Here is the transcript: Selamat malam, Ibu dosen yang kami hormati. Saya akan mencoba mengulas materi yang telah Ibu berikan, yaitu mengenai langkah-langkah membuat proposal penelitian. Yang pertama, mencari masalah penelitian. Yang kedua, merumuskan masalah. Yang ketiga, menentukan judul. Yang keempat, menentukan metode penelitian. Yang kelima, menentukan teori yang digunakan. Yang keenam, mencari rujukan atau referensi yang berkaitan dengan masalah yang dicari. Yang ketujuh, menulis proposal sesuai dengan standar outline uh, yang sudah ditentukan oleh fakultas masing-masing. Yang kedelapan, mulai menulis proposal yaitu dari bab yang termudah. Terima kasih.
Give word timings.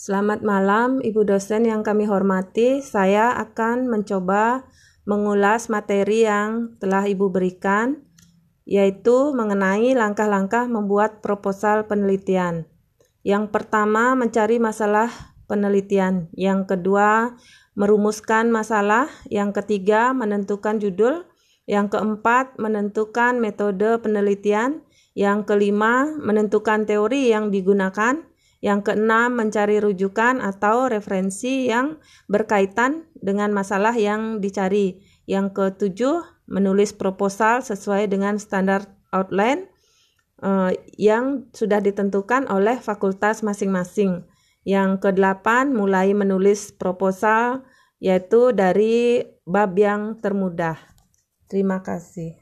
Selamat 0.00 0.40
malam, 0.40 1.04
Ibu 1.04 1.28
dosen 1.28 1.68
yang 1.68 1.84
kami 1.84 2.08
hormati. 2.08 2.80
Saya 2.80 3.36
akan 3.36 3.84
mencoba 3.84 4.64
mengulas 5.04 5.68
materi 5.68 6.24
yang 6.24 6.72
telah 6.80 7.04
Ibu 7.04 7.28
berikan, 7.28 8.00
yaitu 8.64 9.36
mengenai 9.36 9.92
langkah-langkah 9.92 10.72
membuat 10.72 11.20
proposal 11.20 11.84
penelitian. 11.84 12.64
Yang 13.28 13.52
pertama, 13.52 14.16
mencari 14.16 14.56
masalah 14.56 15.12
penelitian. 15.44 16.32
Yang 16.32 16.72
kedua, 16.72 17.36
merumuskan 17.76 18.48
masalah. 18.48 19.04
Yang 19.28 19.60
ketiga, 19.60 20.16
menentukan 20.16 20.80
judul. 20.80 21.28
Yang 21.68 22.00
keempat, 22.00 22.56
menentukan 22.56 23.36
metode 23.36 24.00
penelitian. 24.00 24.80
Yang 25.12 25.44
kelima, 25.44 26.08
menentukan 26.24 26.88
teori 26.88 27.28
yang 27.28 27.52
digunakan. 27.52 28.29
Yang 28.60 28.92
keenam, 28.92 29.40
mencari 29.40 29.80
rujukan 29.80 30.44
atau 30.44 30.88
referensi 30.92 31.68
yang 31.72 31.96
berkaitan 32.28 33.08
dengan 33.16 33.56
masalah 33.56 33.96
yang 33.96 34.44
dicari. 34.44 35.00
Yang 35.24 35.56
ketujuh, 35.56 36.44
menulis 36.44 36.92
proposal 36.92 37.64
sesuai 37.64 38.10
dengan 38.12 38.36
standar 38.36 38.84
outline 39.16 39.70
uh, 40.44 40.72
yang 41.00 41.48
sudah 41.56 41.80
ditentukan 41.80 42.48
oleh 42.52 42.76
fakultas 42.80 43.40
masing-masing. 43.40 44.28
Yang 44.64 45.08
kedelapan, 45.08 45.72
mulai 45.72 46.12
menulis 46.12 46.72
proposal 46.76 47.64
yaitu 48.00 48.56
dari 48.56 49.24
bab 49.44 49.76
yang 49.76 50.16
termudah. 50.20 50.80
Terima 51.48 51.84
kasih. 51.84 52.39